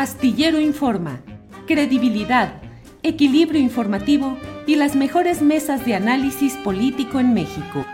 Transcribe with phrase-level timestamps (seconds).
[0.00, 1.20] Astillero Informa,
[1.66, 2.62] credibilidad,
[3.02, 7.84] equilibrio informativo y las mejores mesas de análisis político en México.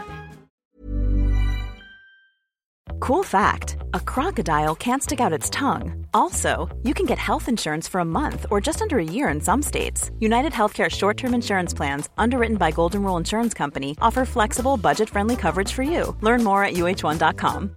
[3.00, 6.06] Cool fact a crocodile can't stick out its tongue.
[6.14, 9.40] Also, you can get health insurance for a month or just under a year in
[9.40, 10.12] some states.
[10.20, 15.10] United Healthcare short term insurance plans, underwritten by Golden Rule Insurance Company, offer flexible, budget
[15.10, 16.14] friendly coverage for you.
[16.20, 17.76] Learn more at uh1.com.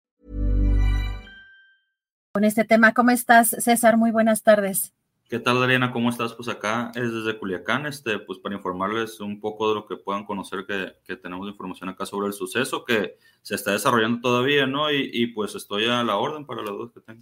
[2.33, 3.97] Con este tema, ¿cómo estás, César?
[3.97, 4.93] Muy buenas tardes.
[5.29, 5.91] ¿Qué tal, Adriana?
[5.91, 6.33] ¿Cómo estás?
[6.33, 10.23] Pues acá es desde Culiacán, este, pues para informarles un poco de lo que puedan
[10.23, 14.89] conocer, que, que tenemos información acá sobre el suceso que se está desarrollando todavía, ¿no?
[14.89, 17.21] Y, y pues estoy a la orden para las dudas que tengo.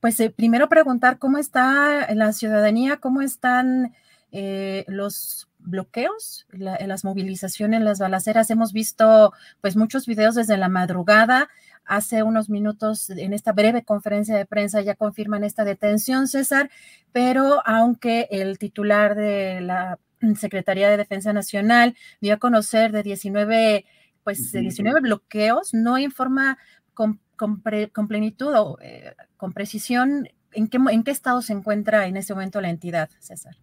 [0.00, 3.94] Pues eh, primero preguntar cómo está la ciudadanía, cómo están
[4.32, 8.50] eh, los bloqueos, la, las movilizaciones, las balaceras.
[8.50, 11.48] Hemos visto pues muchos videos desde la madrugada.
[11.84, 16.70] Hace unos minutos en esta breve conferencia de prensa ya confirman esta detención, César,
[17.12, 19.98] pero aunque el titular de la
[20.38, 23.84] Secretaría de Defensa Nacional dio a conocer de 19,
[24.22, 26.58] pues, de 19 bloqueos, no informa
[26.94, 31.52] con, con, pre, con plenitud o eh, con precisión en qué, en qué estado se
[31.52, 33.56] encuentra en este momento la entidad, César.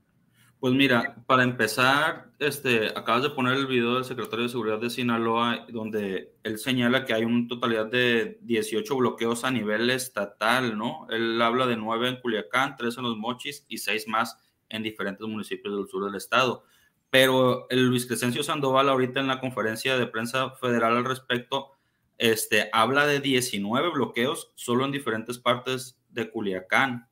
[0.62, 4.92] Pues mira, para empezar, este, acabas de poner el video del secretario de Seguridad de
[4.92, 11.08] Sinaloa, donde él señala que hay una totalidad de 18 bloqueos a nivel estatal, ¿no?
[11.10, 14.38] Él habla de 9 en Culiacán, 3 en Los Mochis y 6 más
[14.70, 16.64] en diferentes municipios del sur del estado.
[17.10, 21.72] Pero el Luis Crescencio Sandoval ahorita en la conferencia de prensa federal al respecto,
[22.20, 27.10] este, habla de 19 bloqueos solo en diferentes partes de Culiacán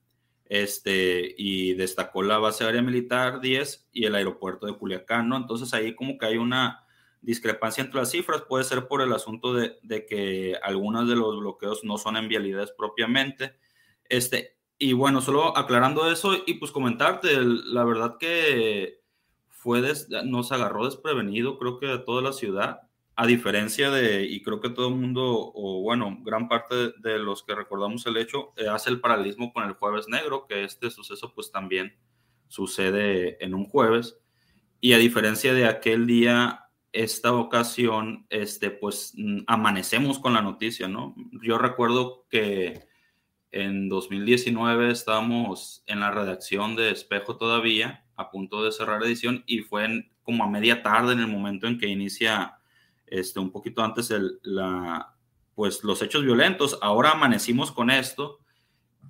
[0.50, 5.38] este, y destacó la base aérea militar 10 y el aeropuerto de Culiacán, ¿no?
[5.38, 6.86] Entonces ahí como que hay una
[7.22, 11.40] discrepancia entre las cifras, puede ser por el asunto de, de que algunos de los
[11.40, 13.56] bloqueos no son en vialidades propiamente,
[14.06, 19.02] este, y bueno, solo aclarando eso y pues comentarte, la verdad que
[19.50, 22.89] fue, des, nos agarró desprevenido, creo que a toda la ciudad,
[23.20, 27.44] a diferencia de, y creo que todo el mundo, o bueno, gran parte de, los
[27.44, 31.34] que recordamos el hecho, eh, hace el paralelismo con el jueves negro, que este suceso
[31.36, 31.98] pues también
[32.48, 34.18] sucede en un jueves.
[34.80, 39.14] Y a diferencia de aquel día, esta ocasión, este, pues
[39.48, 41.14] amanecemos con la noticia, ¿no?
[41.44, 42.88] Yo recuerdo que
[43.52, 49.60] en 2019 estábamos en la redacción de Espejo todavía, a punto de cerrar edición, y
[49.60, 52.59] fue como a media tarde en el momento en que inicia
[53.12, 55.16] este, un poquito antes el, la,
[55.56, 56.78] pues, los hechos violentos.
[56.82, 58.40] Ahora amanecimos con esto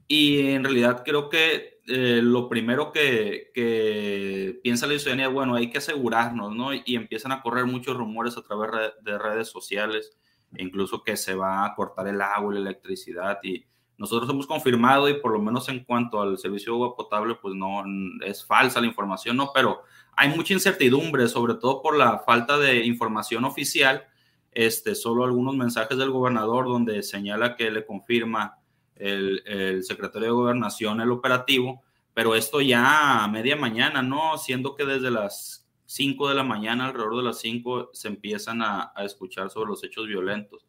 [0.07, 5.71] y en realidad creo que eh, lo primero que, que, piensa la ciudadanía, bueno, hay
[5.71, 6.73] que asegurarnos, ¿no?
[6.73, 10.17] Y, empiezan a correr muchos rumores a través de redes sociales,
[10.57, 13.65] incluso que se va a cortar el agua la electricidad y
[13.99, 17.53] nosotros hemos confirmado y por lo menos en cuanto al servicio de agua potable, pues
[17.53, 17.83] no
[18.25, 19.51] es falsa la información, ¿no?
[19.53, 19.83] Pero
[20.15, 24.07] hay mucha incertidumbre, sobre todo por la falta de información oficial.
[24.53, 28.57] Este, solo algunos mensajes del gobernador donde señala que le confirma
[28.95, 31.83] el, el secretario de gobernación el operativo,
[32.13, 34.37] pero esto ya a media mañana, ¿no?
[34.37, 38.93] Siendo que desde las 5 de la mañana, alrededor de las 5, se empiezan a,
[38.95, 40.68] a escuchar sobre los hechos violentos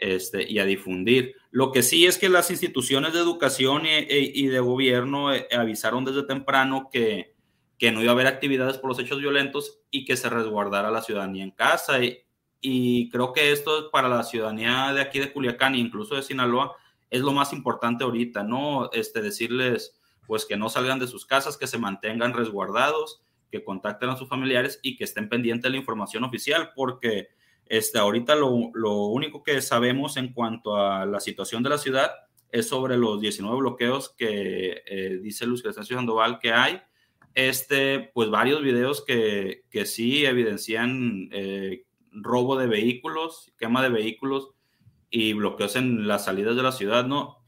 [0.00, 1.36] este, y a difundir.
[1.50, 6.04] Lo que sí es que las instituciones de educación y, y de gobierno eh, avisaron
[6.04, 7.34] desde temprano que,
[7.78, 11.02] que, no iba a haber actividades por los hechos violentos y que se resguardara la
[11.02, 12.02] ciudadanía en casa.
[12.02, 12.24] Y,
[12.60, 16.76] y creo que esto para la ciudadanía de aquí de Culiacán e incluso de Sinaloa
[17.10, 18.90] es lo más importante ahorita, ¿no?
[18.92, 24.10] Este, decirles pues que no salgan de sus casas, que se mantengan resguardados, que contacten
[24.10, 27.28] a sus familiares y que estén pendientes de la información oficial, porque
[27.68, 32.10] este, ahorita lo, lo, único que sabemos en cuanto a la situación de la ciudad
[32.50, 36.80] es sobre los 19 bloqueos que eh, dice Luis Crescencio Sandoval que hay.
[37.34, 44.50] Este, pues varios videos que, que sí evidencian eh, robo de vehículos, quema de vehículos
[45.10, 47.38] y bloqueos en las salidas de la ciudad, ¿no?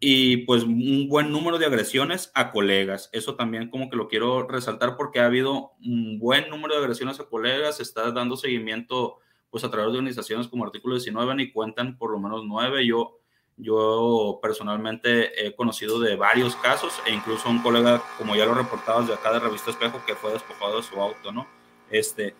[0.00, 3.10] Y pues un buen número de agresiones a colegas.
[3.12, 7.20] Eso también como que lo quiero resaltar porque ha habido un buen número de agresiones
[7.20, 9.18] a colegas, está dando seguimiento
[9.50, 12.86] pues a través de organizaciones como Artículo 19 y cuentan por lo menos nueve.
[12.86, 13.18] Yo,
[13.56, 19.08] Yo personalmente he conocido de varios casos e incluso un colega, como ya lo reportabas
[19.08, 21.46] de acá de Revista Espejo, que fue despojado de su auto, ¿no?
[21.90, 22.34] Este,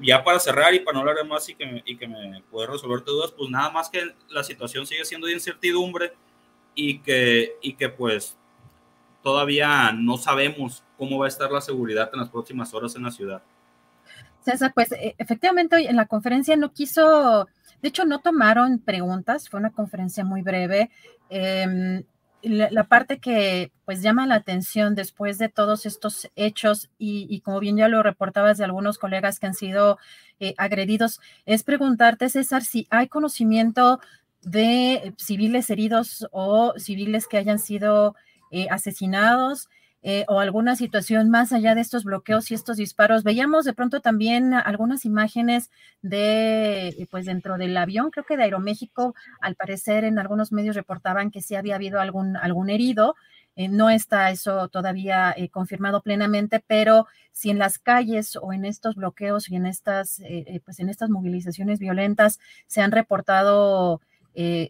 [0.00, 2.70] ya para cerrar y para no hablar más y que, me, y que me puedas
[2.70, 6.12] resolverte dudas, pues nada más que la situación sigue siendo de incertidumbre
[6.74, 8.36] y que, y que pues
[9.22, 13.10] todavía no sabemos cómo va a estar la seguridad en las próximas horas en la
[13.10, 13.42] ciudad.
[14.40, 17.46] César, pues e, efectivamente hoy en la conferencia no quiso
[17.82, 20.90] de hecho, no tomaron preguntas, fue una conferencia muy breve.
[21.30, 22.04] Em,
[22.42, 27.76] la, parte que pues llama la atención después de todos estos hechos y, como bien
[27.76, 29.98] ya lo reportabas de algunos colegas que han sido
[30.40, 34.00] eh, agredidos, es preguntarte, César, si hay conocimiento
[34.42, 38.14] de civiles heridos o civiles que hayan sido
[38.50, 39.68] eh, asesinados
[40.02, 43.24] eh, o alguna situación más allá de estos bloqueos y estos disparos.
[43.24, 45.70] Veíamos de pronto también algunas imágenes
[46.02, 50.76] de, eh, pues dentro del avión, creo que de Aeroméxico, al parecer en algunos medios
[50.76, 53.16] reportaban que sí había habido algún, algún herido.
[53.56, 58.94] Eh, no está eso todavía confirmado plenamente, pero si en las calles o en estos
[58.94, 60.22] bloqueos y en estas,
[60.64, 64.00] pues en estas movilizaciones violentas se han reportado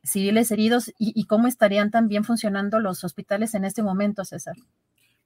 [0.04, 4.56] civiles heridos y, cómo estarían también funcionando los hospitales en este momento, César.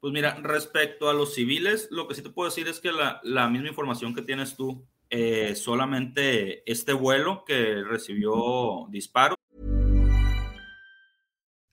[0.02, 3.20] Pues mira, respecto a los civiles, lo que sí te puedo decir es que la,
[3.22, 9.36] la misma información que tienes tú, eh, solamente este vuelo que recibió disparo.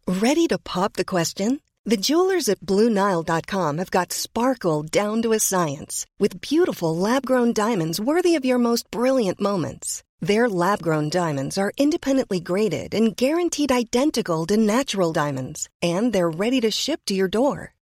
[0.05, 1.61] Ready to pop the question?
[1.85, 7.99] The jewelers at BlueNile.com have got sparkle down to a science with beautiful lab-grown diamonds
[7.99, 10.03] worthy of your most brilliant moments.
[10.19, 16.61] Their lab-grown diamonds are independently graded and guaranteed identical to natural diamonds, and they're ready
[16.61, 17.73] to ship to your door.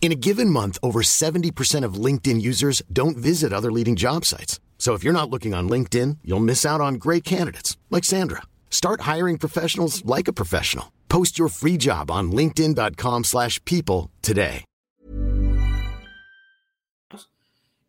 [0.00, 4.60] In a given month, over 70% of LinkedIn users don't visit other leading job sites.
[4.78, 8.42] So if you're not looking on LinkedIn, you'll miss out on great candidates like Sandra.
[8.70, 10.92] Start hiring professionals like a professional.
[11.08, 14.64] Post your free job on linkedin.com/people today.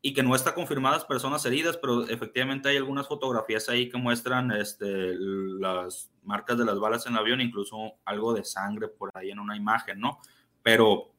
[0.01, 4.51] Y que no está confirmadas personas heridas, pero efectivamente hay algunas fotografías ahí que muestran
[4.51, 5.15] este,
[5.59, 9.39] las marcas de las balas en el avión, incluso algo de sangre por ahí en
[9.39, 10.19] una imagen, ¿no?
[10.63, 11.16] Pero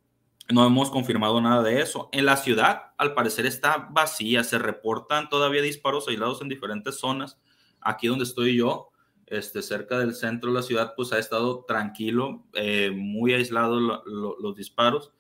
[0.50, 2.08] no hemos confirmado nada de eso.
[2.12, 4.44] En la ciudad, al parecer, está vacía.
[4.44, 7.38] Se reportan todavía disparos aislados en diferentes zonas.
[7.80, 8.90] Aquí donde estoy yo,
[9.26, 14.56] este, cerca del centro de la ciudad, pues ha estado tranquilo, eh, muy aislados los
[14.56, 15.12] disparos.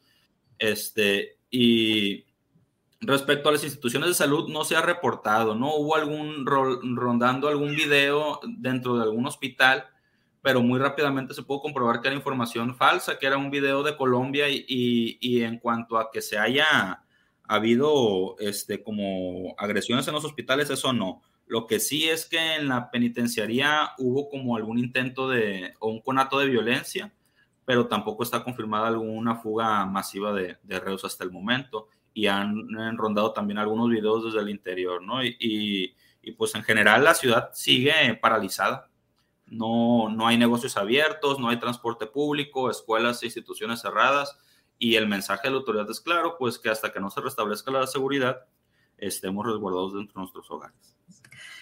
[0.58, 2.24] Este, y
[3.00, 5.74] respecto a las instituciones de salud, no se ha reportado, ¿no?
[5.74, 9.86] Hubo algún rondando algún video dentro de algún hospital
[10.42, 13.96] pero muy rápidamente se pudo comprobar que era información falsa, que era un video de
[13.96, 17.02] Colombia y, en cuanto a que se haya
[17.44, 21.22] habido este, como agresiones en los hospitales, eso no.
[21.46, 26.00] Lo que sí es que en la penitenciaría hubo como algún intento de, o un
[26.02, 27.12] conato de violencia,
[27.64, 31.88] pero tampoco está confirmada alguna fuga masiva de, de reos hasta el momento.
[32.12, 35.24] Y han, rondado también algunos videos desde el interior, ¿no?
[35.24, 35.94] y
[36.36, 38.87] pues en general la ciudad sigue paralizada
[39.50, 44.38] no, no hay negocios abiertos, no hay transporte público, escuelas e instituciones cerradas.
[44.78, 47.70] Y el mensaje de la autoridad es claro, pues que hasta que no se restablezca
[47.70, 48.46] la seguridad,
[48.96, 50.97] estemos resguardados dentro de nuestros hogares.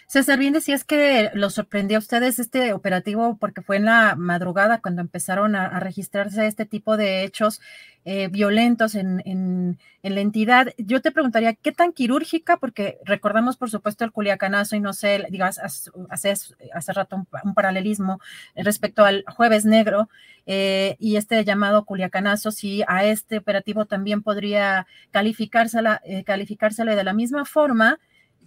[0.08, 4.80] César, bien decías que lo sorprendió a ustedes este operativo porque fue en la madrugada
[4.80, 7.60] cuando empezaron a, registrarse este tipo de hechos
[8.04, 10.68] eh, violentos en, la entidad.
[10.78, 12.56] Yo te preguntaría, ¿qué tan quirúrgica?
[12.58, 16.34] Porque recordamos, por supuesto, el culiacanazo y no sé, digas, hace,
[16.72, 18.20] hace rato un, paralelismo
[18.54, 20.08] respecto al jueves negro
[20.46, 27.02] eh, y este llamado culiacanazo, si a este operativo también podría calificársela, eh, calificársele de
[27.02, 27.98] la misma forma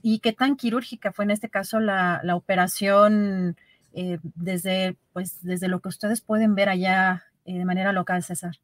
[0.02, 3.58] y qué tan quirúrgica fue en este caso la, operación
[3.94, 8.56] eh, desde, pues, desde lo que ustedes pueden ver allá eh, de manera local, César.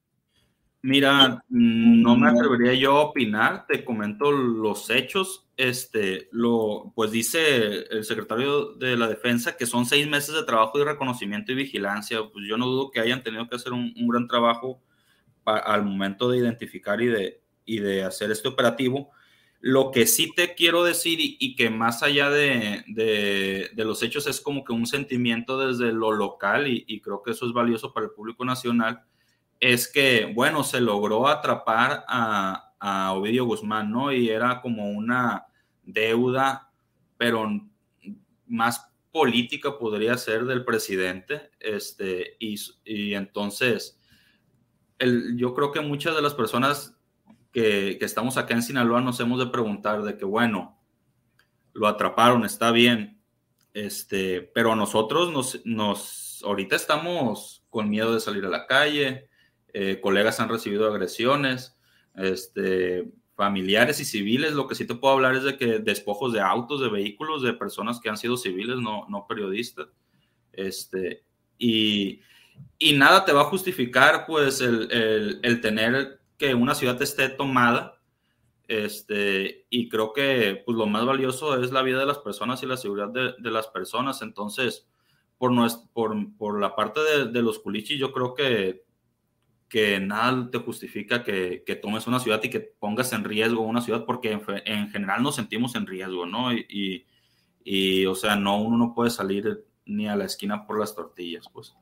[0.87, 5.47] Mira, no me atrevería yo a opinar, te comento los hechos.
[5.57, 10.77] Este, lo, pues dice el secretario de la Defensa que son seis meses de trabajo
[10.77, 12.19] de reconocimiento y vigilancia.
[12.31, 14.79] Pues yo no dudo que hayan tenido que hacer un, gran trabajo
[15.43, 19.09] al momento de identificar y de, y de hacer este operativo
[19.59, 24.63] lo que sí te quiero decir y, que más allá de, los hechos es como
[24.63, 28.45] que un sentimiento desde lo local y, creo que eso es valioso para el público
[28.45, 29.03] nacional,
[29.59, 32.61] es que, bueno, se logró atrapar a,
[33.15, 34.13] Ovidio Guzmán, ¿no?
[34.13, 35.47] Y era como una
[35.81, 36.69] deuda,
[37.17, 37.49] pero
[38.45, 43.99] más política podría ser del presidente, este, y, entonces
[45.35, 46.94] yo creo que muchas de las personas
[47.55, 50.77] que, que, estamos acá en Sinaloa nos hemos de preguntar de que, bueno,
[51.71, 53.21] lo atraparon, está bien,
[53.73, 59.29] este, pero nosotros nos, nos, ahorita estamos con miedo de salir a la calle,
[59.71, 61.77] eh, colegas han recibido agresiones,
[62.15, 66.41] este, familiares y civiles, lo que sí te puedo hablar es de que despojos de
[66.41, 69.87] autos, de vehículos, de personas que han sido civiles, no, no periodistas.
[70.51, 71.23] Este,
[71.57, 72.19] y,
[72.79, 77.29] y nada te va a justificar, pues, el, el, el, tener que una ciudad esté
[77.29, 78.01] tomada.
[78.67, 82.65] Este, y creo que pues, lo más valioso es la vida de las personas y
[82.65, 84.21] la seguridad de, de las personas.
[84.21, 84.87] Entonces,
[85.37, 88.85] por, nuestro, por, por la parte de, de los culichis, yo creo que
[89.67, 93.81] que nada te justifica que, que, tomes una ciudad y que pongas en riesgo una
[93.81, 96.53] ciudad, porque en, en general nos sentimos en riesgo, ¿no?
[96.53, 97.05] Y,
[97.63, 101.49] y, o sea, no, uno no puede salir ni a la esquina por las tortillas,
[101.51, 101.75] pues.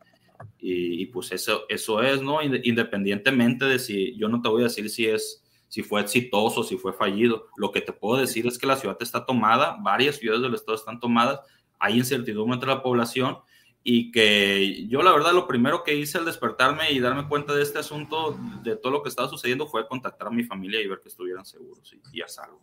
[0.59, 2.41] Y, y, pues eso, eso es, ¿no?
[2.41, 6.77] Independientemente de si, yo no te voy a decir si es, si fue exitoso, si
[6.77, 10.43] fue fallido, lo que te puedo decir es que la ciudad está tomada, varias ciudades
[10.43, 11.39] del estado están tomadas,
[11.79, 13.37] hay incertidumbre entre la población
[13.83, 17.63] y que yo la verdad lo primero que hice al despertarme y darme cuenta de
[17.63, 21.01] este asunto, de todo lo que estaba sucediendo, fue contactar a mi familia y ver
[21.01, 22.61] que estuvieran seguros y, y a salvo.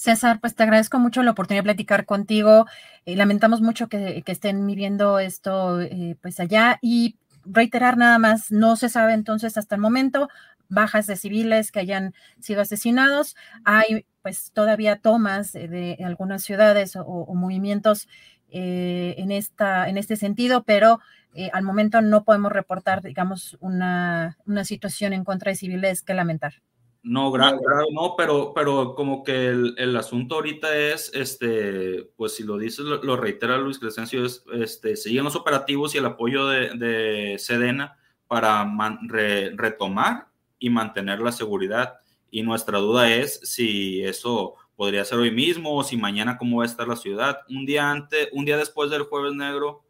[0.00, 2.64] César, pues te agradezco mucho la oportunidad de platicar contigo.
[3.04, 8.76] Eh, lamentamos mucho que, estén viviendo esto eh, pues allá y reiterar nada más, no
[8.76, 10.28] se sabe entonces hasta el momento
[10.70, 13.36] bajas de civiles que hayan sido asesinados.
[13.64, 18.08] Hay pues todavía tomas de, de algunas ciudades o, movimientos
[18.48, 21.00] eh, en, esta, en este sentido, pero
[21.34, 26.14] eh, al momento no podemos reportar, digamos, una, una, situación en contra de civiles que
[26.14, 26.54] lamentar.
[27.02, 32.34] No, grave, grave, no, pero, pero como que el, el, asunto ahorita es, este, pues
[32.34, 36.04] si lo dices, lo, lo reitera Luis Crescencio, es, este, siguen los operativos y el
[36.04, 40.28] apoyo de, de Sedena para man, re, retomar
[40.58, 42.00] y mantener la seguridad.
[42.30, 46.64] Y nuestra duda es si eso podría ser hoy mismo o si mañana cómo va
[46.64, 47.38] a estar la ciudad.
[47.48, 49.84] Un día antes, un día después del jueves negro,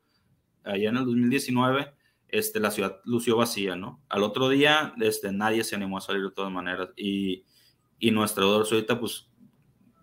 [0.64, 1.92] allá en el 2019,
[2.32, 4.02] este, la ciudad lució vacía, ¿no?
[4.08, 7.44] Al otro día, este, nadie se animó a salir de todas maneras y,
[7.98, 9.30] y nuestra dorso ahorita, pues,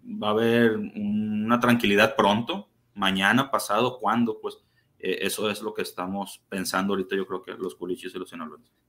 [0.03, 4.57] va a haber una tranquilidad pronto, mañana, pasado, cuándo, pues,
[4.99, 8.29] eh, eso es lo que estamos pensando ahorita, yo creo que los culichis y los
[8.29, 8.86] sinaloenses.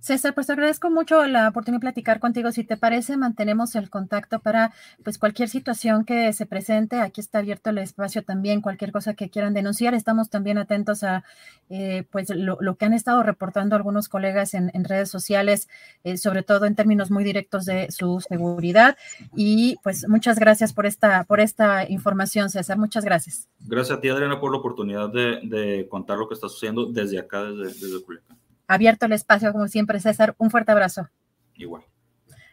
[0.00, 2.52] César, pues te agradezco mucho la oportunidad de platicar contigo.
[2.52, 7.00] Si te parece, mantenemos el contacto para pues cualquier situación que se presente.
[7.00, 9.94] Aquí está abierto el espacio también, cualquier cosa que quieran denunciar.
[9.94, 11.24] Estamos también atentos a
[11.68, 15.68] eh, pues lo, lo, que han estado reportando algunos colegas en, en redes sociales,
[16.04, 18.96] eh, sobre todo en términos muy directos de su seguridad.
[19.34, 22.78] Y pues muchas gracias por esta, por esta información, César.
[22.78, 23.48] Muchas gracias.
[23.60, 27.18] Gracias a ti, Adriana, por la oportunidad de, de contar lo que está sucediendo desde
[27.18, 30.34] acá, desde, desde Culiacán abierto el espacio, como siempre, César.
[30.38, 31.08] Un fuerte abrazo.
[31.54, 31.82] Igual.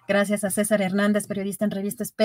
[0.07, 2.24] Gracias a César Hernández, periodista en Revista Espejo.